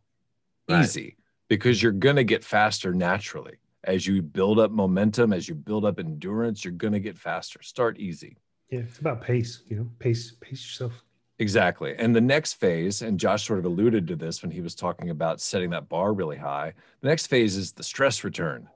[0.70, 0.84] Right.
[0.84, 1.16] easy,
[1.48, 3.58] because you're gonna get faster naturally.
[3.84, 7.62] As you build up momentum, as you build up endurance, you're gonna get faster.
[7.62, 8.38] Start easy.
[8.72, 9.62] Yeah, it's about pace.
[9.68, 11.04] You know, pace, pace yourself.
[11.38, 11.96] Exactly.
[11.98, 15.10] And the next phase, and Josh sort of alluded to this when he was talking
[15.10, 16.74] about setting that bar really high.
[17.02, 18.70] The next phase is the stress return.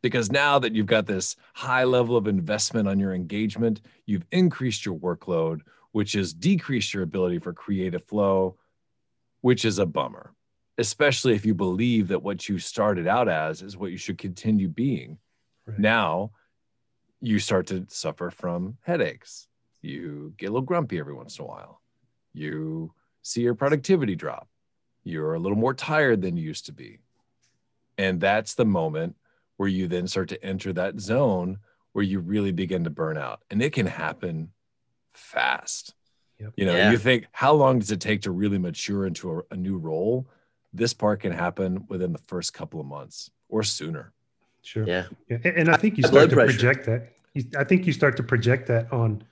[0.00, 4.86] Because now that you've got this high level of investment on your engagement, you've increased
[4.86, 5.60] your workload,
[5.92, 8.56] which has decreased your ability for creative flow,
[9.42, 10.32] which is a bummer,
[10.78, 14.68] especially if you believe that what you started out as is what you should continue
[14.68, 15.18] being.
[15.66, 15.78] Right.
[15.78, 16.30] Now
[17.20, 19.46] you start to suffer from headaches.
[19.82, 21.81] You get a little grumpy every once in a while.
[22.32, 22.92] You
[23.22, 24.48] see your productivity drop.
[25.04, 26.98] You're a little more tired than you used to be.
[27.98, 29.16] And that's the moment
[29.56, 31.58] where you then start to enter that zone
[31.92, 33.42] where you really begin to burn out.
[33.50, 34.50] And it can happen
[35.12, 35.94] fast.
[36.40, 36.52] Yep.
[36.56, 36.90] You know, Yeah.
[36.90, 40.28] you think, how long does it take to really mature into a, a new role?
[40.72, 44.12] This part can happen within the first couple of months or sooner.
[44.62, 44.86] Sure.
[44.86, 45.04] Yeah.
[45.28, 46.52] Yeah, and, and I think you start to pressure.
[46.52, 47.12] project that.
[47.58, 49.24] I think you start to project that on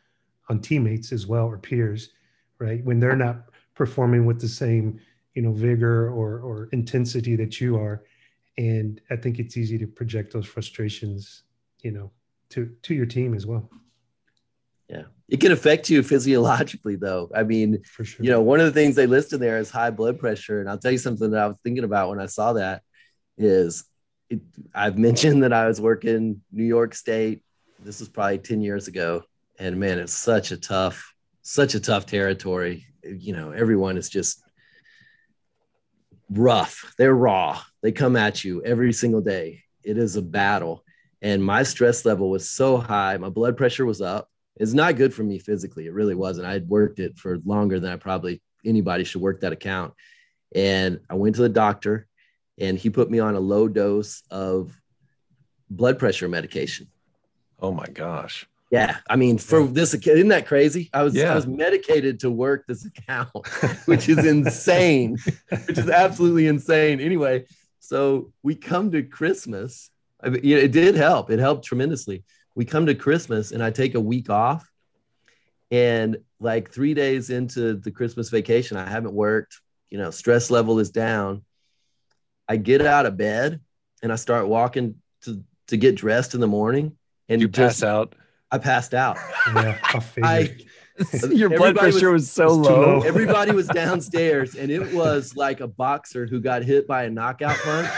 [0.49, 2.11] on teammates as well or peers,
[2.61, 2.85] right?
[2.85, 3.45] When they're not
[3.75, 5.01] performing with the same,
[5.35, 8.05] you know, vigor or or intensity that you are,
[8.59, 11.45] and I think it's easy to project those frustrations,
[11.83, 12.11] you know,
[12.51, 13.71] to to your team as well,
[14.89, 15.05] Yeah.
[15.29, 17.31] It can affect you physiologically, though.
[17.35, 18.25] I mean, for sure.
[18.25, 20.61] you know, one of the things they listed there is high blood pressure.
[20.61, 22.83] And I'll tell you something that I was thinking about when I saw that
[23.39, 23.85] is
[24.29, 24.41] it,
[24.75, 27.43] I've mentioned that I was working New York State.
[27.85, 29.23] This was probably 10 years ago.
[29.59, 32.87] And man, it's such a tough, such a tough territory.
[33.03, 34.43] You know, everyone is just
[36.31, 36.95] rough.
[36.99, 37.61] They're raw.
[37.83, 39.63] They come at you every single day.
[39.83, 40.85] It is a battle.
[41.23, 43.17] And my stress level was so high.
[43.17, 44.29] My blood pressure was up.
[44.57, 45.87] It's not good for me physically.
[45.87, 46.47] It really wasn't.
[46.47, 49.95] I had worked it for longer than I probably anybody should work that account.
[50.55, 52.07] And I went to the doctor
[52.59, 54.79] and he put me on a low dose of
[55.71, 56.89] blood pressure medication.
[57.59, 58.47] Oh my gosh.
[58.71, 58.99] Yeah.
[59.09, 60.91] I mean, for this account, isn't that crazy?
[60.95, 61.33] I was Yeah.
[61.33, 63.31] I was medicated to work this account,
[63.87, 65.19] which is insane,
[65.67, 67.01] which is absolutely insane.
[67.01, 67.47] Anyway,
[67.81, 69.91] so we come to Christmas.
[70.23, 71.31] I mean, yeah, it did help.
[71.31, 72.25] It helped tremendously.
[72.55, 74.71] We come to Christmas and I take a week off.
[75.73, 80.79] And like three days into the Christmas vacation, I haven't worked, you know, stress level
[80.79, 81.45] is down.
[82.49, 83.61] I get out of bed
[84.03, 86.97] and I start walking to to get dressed in the morning.
[87.29, 88.15] And You just, pass out.
[88.53, 89.17] I passed out.
[89.55, 90.01] Yeah, I.
[90.23, 90.57] I
[91.31, 92.99] Your blood pressure was, so was low.
[92.99, 93.01] low.
[93.07, 97.57] everybody was downstairs, and it was like a boxer who got hit by a knockout
[97.57, 97.89] punch.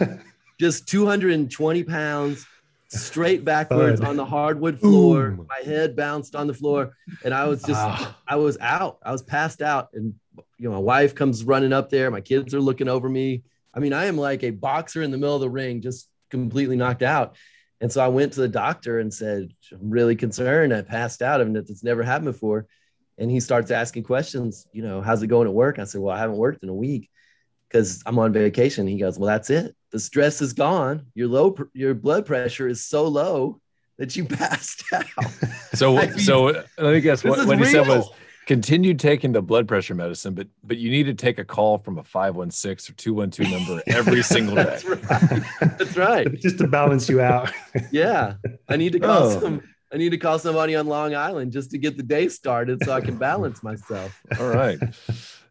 [0.58, 2.44] Just 220 pounds,
[2.88, 4.08] straight backwards Thud.
[4.08, 5.30] on the hardwood floor.
[5.30, 5.46] Boom.
[5.48, 8.18] My head bounced on the floor, and I was just Ah.
[8.26, 8.98] I was out.
[9.04, 10.14] I was passed out, and
[10.58, 12.10] you know, my wife comes running up there.
[12.10, 13.44] My kids are looking over me.
[13.72, 16.74] I mean, I am like a boxer in the middle of the ring, just completely
[16.74, 17.36] knocked out.
[17.80, 20.74] And so I went to the doctor and said, "I'm really concerned.
[20.74, 22.66] I passed out, and it's never happened before."
[23.18, 24.66] And he starts asking questions.
[24.72, 25.78] You know, how's it going at work?
[25.78, 27.08] I said, "Well, I haven't worked in a week
[27.68, 29.76] because I'm on vacation." He goes, "Well, that's it.
[29.90, 31.06] The stress is gone.
[31.14, 33.60] Your low, your blood pressure is so low
[33.96, 35.06] that you passed out."
[35.74, 36.44] So, I mean, so
[36.78, 37.22] let me guess.
[37.22, 38.08] What, what he said was.
[38.48, 41.98] Continue taking the blood pressure medicine, but but you need to take a call from
[41.98, 44.64] a five one six or two one two number every single day.
[44.64, 45.42] That's right.
[45.78, 46.34] That's right.
[46.40, 47.52] Just to balance you out.
[47.92, 48.34] Yeah,
[48.68, 49.40] I need to call Oh.
[49.40, 49.62] some.
[49.92, 52.92] I need to call somebody on Long Island just to get the day started so
[52.92, 54.20] I can balance myself.
[54.38, 54.78] All right.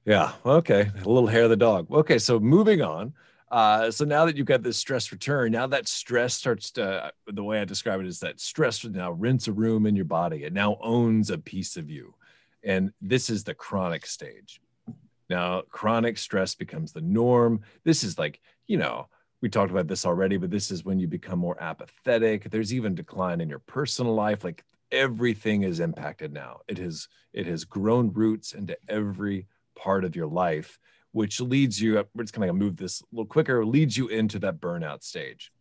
[0.05, 0.33] Yeah.
[0.45, 0.91] Okay.
[1.03, 1.89] A little hair of the dog.
[1.91, 2.19] Okay.
[2.19, 3.13] So moving on.
[3.49, 7.43] Uh, so now that you've got this stress return, now that stress starts to, the
[7.43, 10.43] way I describe it is that stress now rents a room in your body.
[10.43, 12.13] It now owns a piece of you.
[12.63, 14.61] And this is the chronic stage.
[15.29, 17.61] Now, chronic stress becomes the norm.
[17.83, 19.07] This is like, you know,
[19.41, 22.49] we talked about this already, but this is when you become more apathetic.
[22.49, 24.43] There's even decline in your personal life.
[24.43, 26.61] Like everything is impacted now.
[26.67, 30.79] It has it has grown roots into every part of your life,
[31.11, 32.09] which leads you up.
[32.15, 35.51] We're just gonna move this a little quicker, leads you into that burnout stage,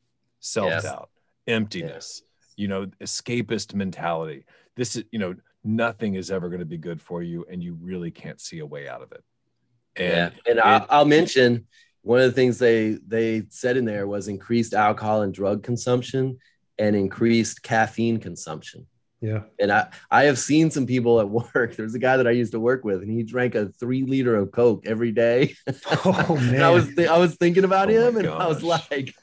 [0.40, 1.10] self-doubt,
[1.46, 2.22] emptiness,
[2.56, 4.46] you know, escapist mentality.
[4.76, 5.34] This is, you know,
[5.66, 8.66] nothing is ever going to be good for you, and you really can't see a
[8.66, 9.22] way out of it.
[9.98, 11.66] yeah, And and it- I'll, I'll mention
[12.02, 16.38] one of the things they they said in there was increased alcohol and drug consumption
[16.78, 18.86] and increased caffeine consumption.
[19.20, 19.40] yeah.
[19.58, 21.74] And I I have seen some people at work.
[21.74, 24.36] There's a guy that I used to work with, and he drank a three liter
[24.36, 25.54] of Coke every day.
[26.04, 26.54] Oh man.
[26.54, 29.14] And I was th- I was thinking about Oh him, and I was like,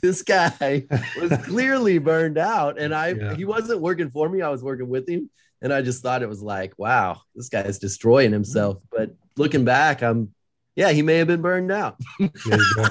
[0.00, 0.86] this guy
[1.20, 3.34] was clearly burned out, and I Yeah.
[3.34, 4.40] he wasn't working for me.
[4.40, 5.28] I was working with him,
[5.62, 8.78] and I just thought it was like, wow, this guy is destroying himself.
[8.90, 10.34] But looking back, I'm
[10.76, 11.98] yeah, he may have been burned out.
[12.18, 12.86] There you go.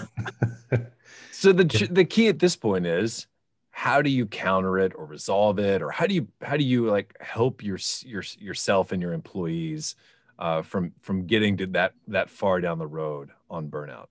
[1.32, 3.28] So the the key at this point is
[3.72, 6.88] how do you counter it or resolve it or how do you how do you
[6.90, 9.96] like help your your yourself and your employees
[10.38, 14.08] uh, from from getting to that that far down the road on burnout?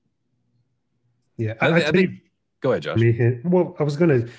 [1.36, 1.54] yeah.
[1.60, 2.10] I, I, I I think think.
[2.60, 2.98] Go ahead, Josh.
[2.98, 4.32] me hit- well, I was going to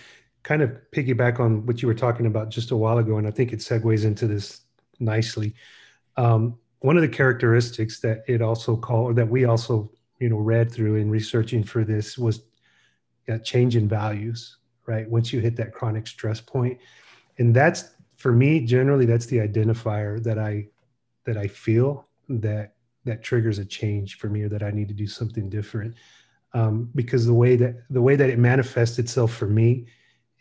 [0.49, 3.29] kind of piggyback on what you were talking about just a while ago, and I
[3.29, 4.61] think it segues into this
[4.99, 5.53] nicely.
[6.17, 10.37] Um, one of the characteristics that it also called, or that we also, you know,
[10.37, 12.41] read through in researching for this was
[13.27, 14.57] a change in values,
[14.87, 15.07] right?
[15.07, 16.79] Once you hit that chronic stress point,
[17.37, 20.65] and that's for me generally that's the identifier that I
[21.25, 22.73] that I feel that
[23.05, 25.93] that triggers a change for me or that I need to do something different
[26.53, 29.85] um, because the way that the way that it manifests itself for me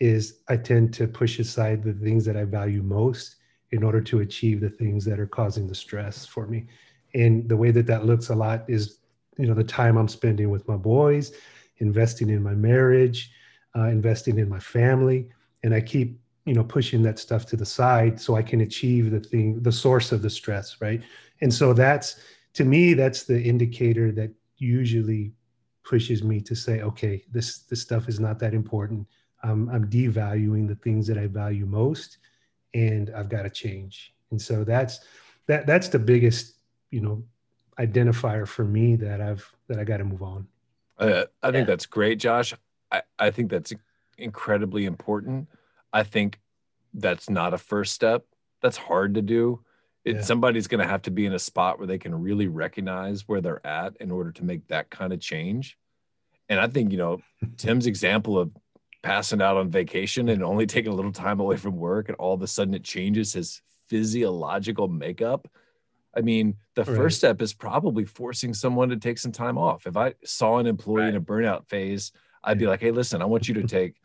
[0.00, 3.36] is I tend to push aside the things that I value most
[3.70, 6.66] in order to achieve the things that are causing the stress for me.
[7.14, 8.98] And the way that that looks a lot is,
[9.38, 11.32] you know, the time I'm spending with my boys,
[11.78, 13.30] investing in my marriage,
[13.76, 15.28] uh, investing in my family,
[15.62, 19.10] and I keep, you know, pushing that stuff to the side so I can achieve
[19.10, 21.02] the thing, the source of the stress, right?
[21.40, 22.20] And so that's
[22.54, 25.32] to me, that's the indicator that usually
[25.84, 29.06] pushes me to say, okay, this this stuff is not that important.
[29.42, 32.18] Um, I'm devaluing the things that I value most,
[32.74, 34.14] and I've got to change.
[34.30, 35.00] And so that's
[35.46, 36.56] that that's the biggest,
[36.90, 37.22] you know,
[37.78, 40.46] identifier for me that I've that I got to move on.
[40.98, 41.72] Uh, I think Yeah.
[41.72, 42.52] that's great, Josh.
[42.90, 43.72] I, I think that's
[44.16, 45.48] incredibly important.
[45.92, 46.40] I think
[46.94, 48.24] that's not a first step.
[48.60, 49.60] That's hard to do.
[50.04, 50.22] It, Yeah.
[50.22, 53.40] Somebody's going to have to be in a spot where they can really recognize where
[53.40, 55.78] they're at in order to make that kind of change.
[56.48, 57.20] And I think, you know,
[57.56, 58.50] Tim's example of
[59.02, 62.34] passing out on vacation and only taking a little time away from work and all
[62.34, 65.48] of a sudden it changes his physiological makeup.
[66.16, 66.96] I mean, the Right.
[66.96, 69.86] first step is probably forcing someone to take some time off.
[69.86, 73.26] If I saw an employee in a burnout phase, I'd be like, hey, listen, I
[73.26, 73.96] want you to take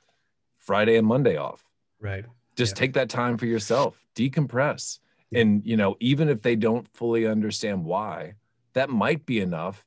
[0.60, 1.64] Friday and Monday off.
[2.00, 2.26] Right.
[2.56, 2.80] Just Yeah.
[2.82, 5.00] take that time for yourself, decompress.
[5.32, 5.40] Yeah.
[5.42, 8.36] And, you know, even if they don't fully understand why,
[8.74, 9.86] that might be enough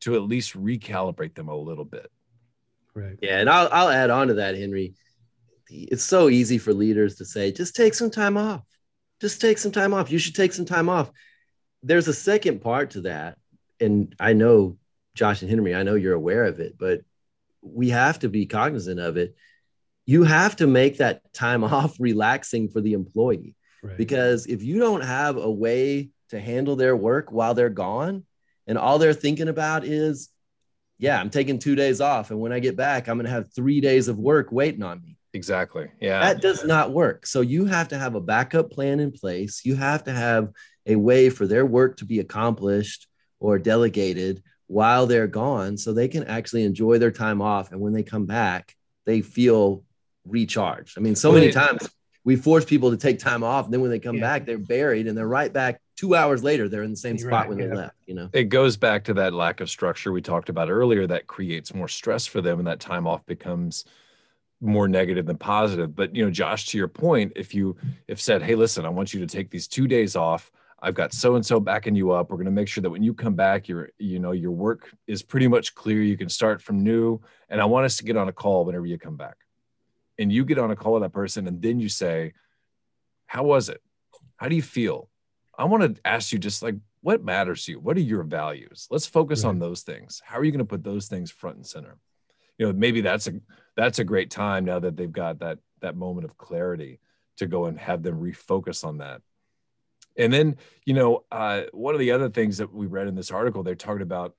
[0.00, 2.10] to at least recalibrate them a little bit.
[2.94, 3.18] Right.
[3.22, 4.94] Yeah, and I'll I'll add on to that, Henry.
[5.68, 8.62] It's so easy for leaders to say, just take some time off.
[9.20, 10.10] Just take some time off.
[10.10, 11.10] You should take some time off.
[11.82, 13.38] There's a second part to that.
[13.80, 14.76] And I know
[15.14, 17.02] Josh and Henry, I know you're aware of it, but
[17.62, 19.34] we have to be cognizant of it.
[20.04, 23.54] You have to make that time off relaxing for the employee.
[23.82, 23.96] Right.
[23.96, 28.24] Because if you don't have a way to handle their work while they're gone,
[28.66, 30.28] and all they're thinking about is,
[31.02, 32.30] yeah, I'm taking two days off.
[32.30, 35.02] And when I get back, I'm going to have three days of work waiting on
[35.02, 35.16] me.
[35.34, 35.88] Exactly.
[36.00, 36.20] Yeah.
[36.20, 37.26] That does not work.
[37.26, 39.62] So you have to have a backup plan in place.
[39.64, 40.52] You have to have
[40.86, 43.08] a way for their work to be accomplished
[43.40, 47.72] or delegated while they're gone so they can actually enjoy their time off.
[47.72, 49.82] And when they come back, they feel
[50.24, 50.96] recharged.
[50.96, 51.90] I mean, so many times
[52.22, 53.64] we force people to take time off.
[53.64, 54.22] And then when they come yeah.
[54.22, 56.68] back, they're buried and they're right back two hours later.
[56.68, 57.66] They're in the same spot right, when yeah.
[57.68, 58.28] they left, you know?
[58.32, 61.86] It goes back to that lack of structure we talked about earlier that creates more
[61.86, 62.58] stress for them.
[62.58, 63.84] And that time off becomes
[64.60, 65.94] more negative than positive.
[65.94, 67.76] But, you know, Josh, to your point, if you
[68.08, 70.50] if said, Hey, listen, I want you to take these two days off.
[70.84, 72.30] I've got so and so backing you up.
[72.30, 74.92] We're going to make sure that when you come back, your you know your work
[75.06, 76.02] is pretty much clear.
[76.02, 78.86] You can start from new, and I want us to get on a call whenever
[78.86, 79.36] you come back
[80.18, 82.32] and you get on a call with that person and then you say,
[83.26, 83.80] How was it?
[84.34, 85.08] How do you feel?
[85.62, 87.80] I want to ask you just like, what matters to you?
[87.80, 88.88] What are your values?
[88.90, 89.50] Let's focus right.
[89.50, 90.20] on those things.
[90.24, 91.98] How are you going to put those things front and center?
[92.58, 93.34] You know, maybe that's a
[93.76, 96.98] that's a great time now that they've got that that moment of clarity
[97.36, 99.22] to go and have them refocus on that.
[100.18, 103.30] And then, you know, uh, one of the other things that we read in this
[103.30, 104.34] article, they talked about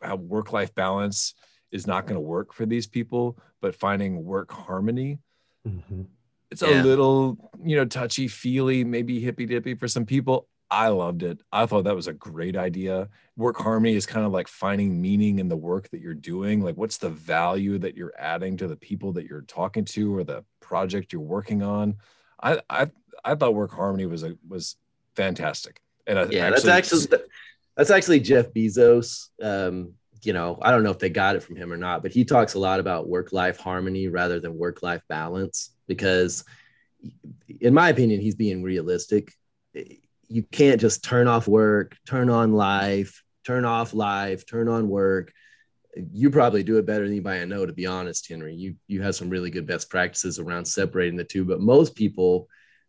[0.00, 1.34] how work life balance
[1.72, 5.18] is not going to work for these people, but finding work harmony.
[5.66, 6.02] Mm-hmm.
[6.50, 6.82] It's yeah.
[6.82, 10.48] a little, you know, touchy feely, maybe hippy dippy for some people.
[10.72, 11.38] I loved it.
[11.52, 13.10] I thought that was a great idea.
[13.36, 16.62] Work harmony is kind of like finding meaning in the work that you're doing.
[16.62, 20.24] Like, what's the value that you're adding to the people that you're talking to or
[20.24, 21.96] the project you're working on?
[22.42, 22.90] I I,
[23.22, 24.76] I thought work harmony was a was
[25.14, 25.82] fantastic.
[26.06, 27.18] And I yeah, actually, that's actually
[27.76, 29.28] that's actually Jeff Bezos.
[29.42, 32.12] Um, you know, I don't know if they got it from him or not, but
[32.12, 36.44] he talks a lot about work life harmony rather than work life balance because,
[37.60, 39.34] in my opinion, he's being realistic.
[40.32, 45.32] You can't just turn off work, turn on life, turn off life, turn on work.
[45.94, 48.54] You probably do it better than anybody I know, to be honest, Henry.
[48.54, 52.48] You you have some really good best practices around separating the two, but most people,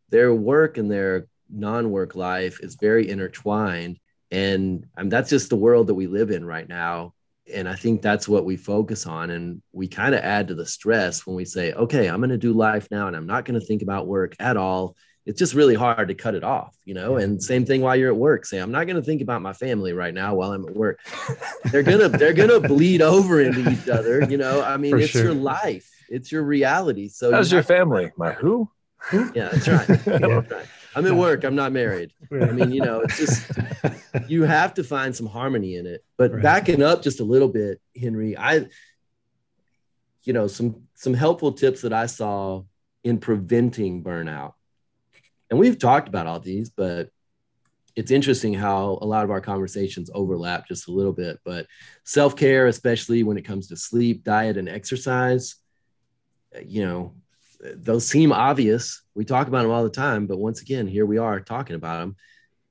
[0.10, 4.00] their work and their non-work life is very intertwined
[4.32, 7.14] and um, that's just the world that we live in right now
[7.52, 9.30] and I think that's what we focus on.
[9.30, 12.38] And we kind of add to the stress when we say, okay, I'm going to
[12.38, 14.96] do life now and I'm not going to think about work at all.
[15.26, 17.16] It's just really hard to cut it off, you know?
[17.16, 18.46] And same thing while you're at work.
[18.46, 21.00] Say, I'm not going to think about my family right now while I'm at work.
[21.72, 24.24] they're going to, they're going to bleed over into each other.
[24.24, 25.24] You know, I mean, For it's sure.
[25.24, 27.08] your life, it's your reality.
[27.08, 28.12] So how's you your family?
[28.18, 28.70] My who?
[29.12, 29.90] Yeah, that's right.
[30.06, 30.18] yeah.
[30.18, 30.68] That's right.
[30.96, 31.44] I'm at work.
[31.44, 32.14] I'm not married.
[32.30, 32.50] Right.
[32.50, 33.52] I mean, you know, it's just
[34.28, 36.04] you have to find some harmony in it.
[36.18, 36.44] But right.
[36.44, 38.68] backing up just a little bit, Henry, I,
[40.24, 42.64] you know, some some helpful tips that I saw
[43.04, 44.54] in preventing burnout.
[45.50, 47.10] And we've talked about all these, but
[47.96, 51.40] it's interesting how a lot of our conversations overlap just a little bit.
[51.44, 51.68] But
[52.04, 55.56] self care, especially when it comes to sleep, diet, and exercise,
[56.56, 57.14] uh, you know,
[57.76, 59.04] those seem obvious.
[59.14, 62.00] We talk about them all the time, but once again, here we are talking about
[62.00, 62.16] them.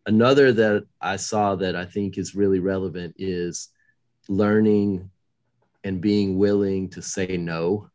[0.04, 3.68] Another that I saw that I think is really relevant is
[4.28, 5.08] learning
[5.84, 7.88] and being willing to say no.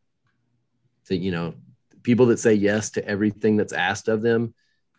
[1.06, 1.54] To, you know,
[2.02, 4.54] people that say yes to everything that's asked of them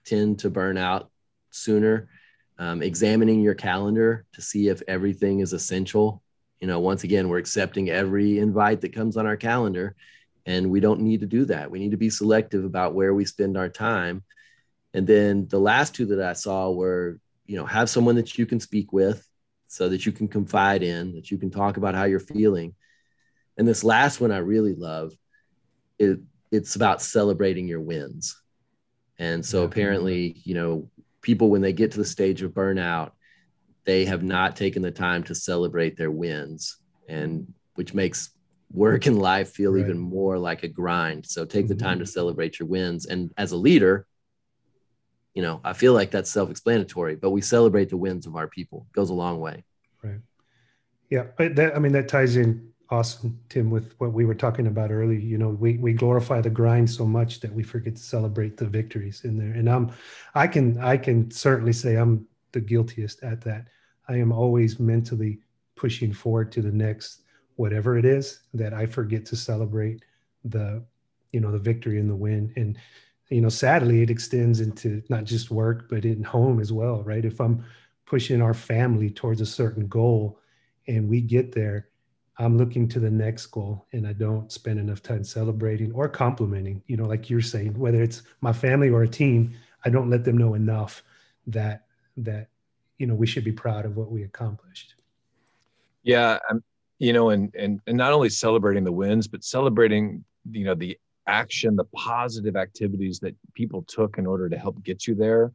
[0.10, 1.10] tend to burn out
[1.52, 2.10] sooner.
[2.58, 6.22] Um, examining your calendar to see if everything is essential.
[6.60, 9.96] You know, once again, we're accepting every invite that comes on our calendar
[10.46, 11.72] and we don't need to do that.
[11.72, 14.24] We need to be selective about where we spend our time.
[14.94, 18.46] And then the last two that I saw were, you know, have someone that you
[18.46, 19.26] can speak with
[19.68, 22.74] so that you can confide in, that you can talk about how you're feeling.
[23.58, 25.14] And this last one I really love,
[26.00, 26.20] it,
[26.52, 28.36] it's about celebrating your wins.
[29.20, 30.90] And so apparently, you know,
[31.22, 33.12] people, when they get to the stage of burnout,
[33.86, 36.78] they have not taken the time to celebrate their wins
[37.08, 38.32] and which makes
[38.72, 39.82] work and life feel right.
[39.82, 41.26] even more like a grind.
[41.26, 42.12] So take the time to mm-hmm.
[42.12, 43.08] celebrate your wins.
[43.08, 44.06] And as a leader,
[45.34, 48.88] you know, I feel like that's self-explanatory, but we celebrate the wins of our people.
[48.90, 49.66] It goes a long way.
[50.04, 50.20] Right.
[51.10, 51.26] Yeah.
[51.38, 55.20] That, I mean, that ties in awesome, Tim, with what we were talking about earlier.
[55.20, 58.66] You know, we, we glorify the grind so much that we forget to celebrate the
[58.66, 59.54] victories in there.
[59.54, 59.92] And I'm,
[60.34, 63.68] I can, I can certainly say I'm the guiltiest at that.
[64.08, 65.40] I am always mentally
[65.76, 67.22] pushing forward to the next
[67.58, 70.04] whatever it is that I forget to celebrate
[70.44, 70.84] the,
[71.32, 72.52] you know, the victory and the win.
[72.56, 72.78] And,
[73.30, 77.24] you know, sadly, it extends into not just work, but in home as well, right?
[77.24, 77.64] If I'm
[78.08, 80.40] pushing our family towards a certain goal
[80.88, 81.89] and we get there,
[82.40, 86.82] I'm looking to the next goal and I don't spend enough time celebrating or complimenting,
[86.88, 90.24] you know, like you're saying, whether it's my family or a team, I don't let
[90.24, 91.04] them know enough
[91.48, 91.86] that
[92.18, 92.48] that
[92.98, 94.96] you know we should be proud of what we accomplished.
[96.04, 96.64] Yeah, I'm,
[96.98, 100.98] you know, and and and not only celebrating the wins, but celebrating you know the
[101.28, 105.52] action, the positive activities that people took in order to help get you there.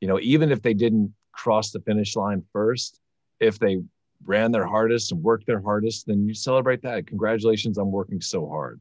[0.00, 3.00] You know, even if they didn't cross the finish line first,
[3.40, 3.78] if they
[4.24, 7.06] ran their hardest and worked their hardest, then you celebrate that.
[7.06, 8.80] Congratulations on working so hard.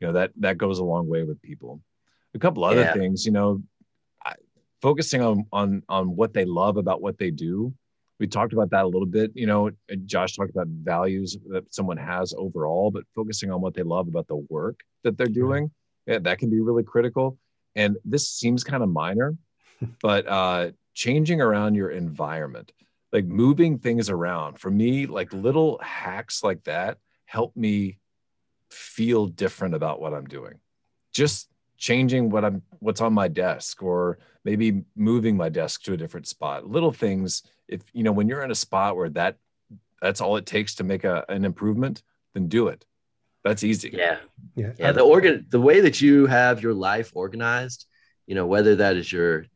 [0.00, 1.80] You know, that that goes a long way with people.
[2.34, 2.92] A couple other yeah.
[2.94, 3.62] things, you know,
[4.24, 4.34] I,
[4.80, 7.74] focusing on on on what they love about what they do.
[8.18, 9.32] We talked about that a little bit.
[9.34, 9.70] You know,
[10.04, 14.28] Josh talked about values that someone has overall, but focusing on what they love about
[14.28, 15.70] the work that they're doing,
[16.06, 17.38] yeah, that can be really critical.
[17.76, 19.36] And this seems kind of minor,
[20.02, 22.72] but uh, changing around your environment
[23.12, 27.98] like moving things around for me like little hacks like that help me
[28.70, 30.54] feel different about what i'm doing.
[31.12, 35.96] Just changing what i'm what's on my desk or maybe moving my desk to a
[35.96, 36.66] different spot.
[36.66, 39.36] Little things if you know when you're in a spot where that
[40.00, 42.02] that's all it takes to make a, an improvement
[42.34, 42.84] then do it.
[43.42, 43.90] That's easy.
[43.92, 44.18] Yeah.
[44.54, 44.72] Yeah.
[44.78, 47.86] Yeah the organ the way that you have your life organized
[48.26, 49.46] you know whether that is your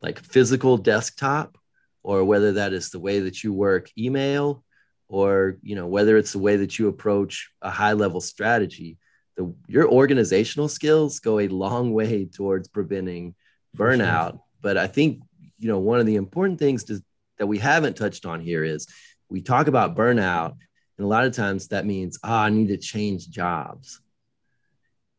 [0.00, 1.58] like physical desktop
[2.02, 4.64] or whether that is the way that you work email
[5.08, 8.96] or you know whether it's the way that you approach a high level strategy
[9.36, 13.34] the, your organizational skills go a long way towards preventing
[13.76, 14.42] burnout sure.
[14.60, 15.22] but i think
[15.58, 17.02] you know one of the important things to,
[17.38, 18.86] that we haven't touched on here is
[19.28, 20.56] we talk about burnout
[20.98, 24.00] and a lot of times that means ah, i need to change jobs.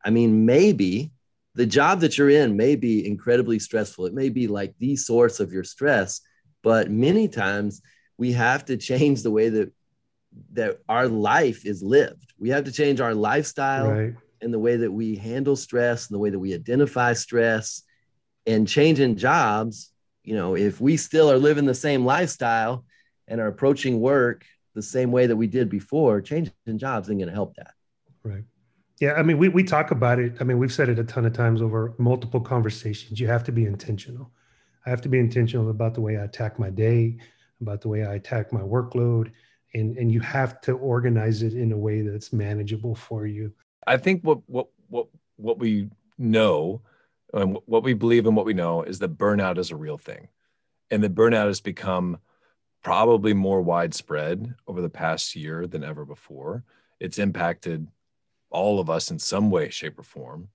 [0.03, 1.11] I mean maybe
[1.55, 4.05] the job that you're in may be incredibly stressful.
[4.05, 6.21] It may be like the source of your stress
[6.61, 7.81] but many times
[8.17, 9.71] we have to change the way that
[10.53, 12.33] that our life is lived.
[12.39, 14.13] We have to change our lifestyle right.
[14.41, 17.83] and the way that we handle stress and the way that we identify stress
[18.45, 19.91] and changing jobs.
[20.23, 22.85] You know if we still are living the same lifestyle
[23.27, 24.45] and are approaching work
[24.75, 27.73] the same way that we did before changing jobs isn't going to help that.
[28.23, 28.43] Right.
[28.99, 30.33] Yeah i mean we, we talk about it.
[30.39, 33.19] I mean we've said it a ton of times over multiple conversations.
[33.19, 34.31] You have to be intentional
[34.85, 37.17] I have to be intentional about the way I attack my day,
[37.61, 39.31] about the way I attack my workload,
[39.73, 43.53] and and you have to organize it in a way that's manageable for you.
[43.87, 45.07] I think what what what
[45.37, 46.81] what we know
[47.33, 50.27] and what we believe and what we know is that burnout is a real thing,
[50.89, 52.17] and that burnout has become
[52.83, 56.63] probably more widespread over the past year than ever before.
[56.99, 57.87] It's impacted
[58.49, 60.49] all of us in some way, shape, or form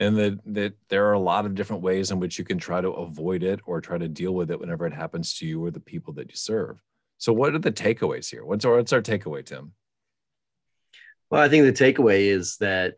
[0.00, 2.80] and that that there are a lot of different ways in which you can try
[2.80, 5.70] to avoid it or try to deal with it whenever it happens to you or
[5.70, 6.82] the people that you serve.
[7.18, 8.44] So, what are the takeaways here?
[8.44, 9.72] What's our what's our takeaway, Tim?
[11.30, 12.96] Well, I think the takeaway is that,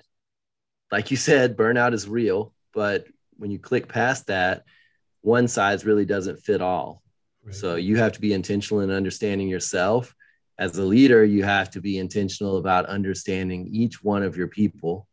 [0.90, 4.64] like you said, burnout is real, but when you click past that,
[5.20, 7.02] one size really doesn't fit all.
[7.44, 7.54] Right.
[7.54, 10.14] So you have to be intentional in understanding yourself.
[10.58, 15.06] As a leader, you have to be intentional about understanding each one of your people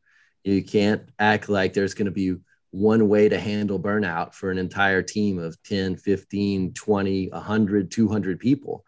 [0.43, 2.35] you can't act like there's going to be
[2.71, 8.39] one way to handle burnout for an entire team of 10, 15, 20, 100, 200
[8.39, 8.83] people.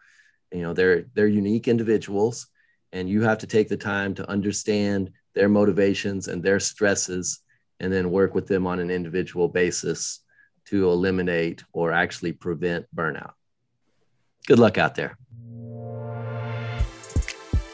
[0.52, 2.48] You know, they're they're unique individuals
[2.92, 7.40] and you have to take the time to understand their motivations and their stresses
[7.80, 10.20] and then work with them on an individual basis
[10.66, 13.32] to eliminate or actually prevent burnout.
[14.46, 15.16] Good luck out there.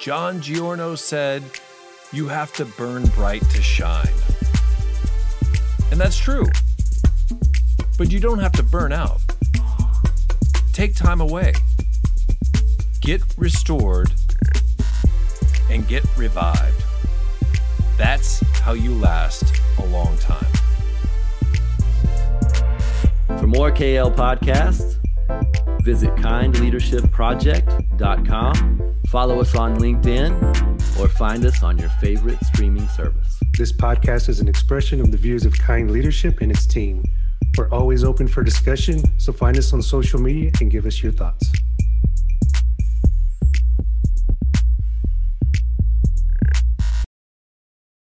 [0.01, 1.43] John Giorno said,
[2.13, 4.07] you have to burn bright to shine.
[5.91, 6.47] And that's true.
[7.97, 9.21] But you don't have to burn out.
[10.73, 11.55] Take time away.
[13.01, 14.13] Get restored
[15.71, 16.85] and get revived.
[17.97, 19.45] That's how you last
[19.79, 20.53] a long time.
[23.39, 25.02] For more KL podcasts,
[25.83, 33.39] visit kindleadershipproject.com, follow us on LinkedIn, or find us on your favorite streaming service.
[33.57, 37.03] This podcast is an expression of the views of Kind Leadership and its team.
[37.59, 41.13] We're always open for discussion, so find us on social media and give us your
[41.13, 41.51] thoughts.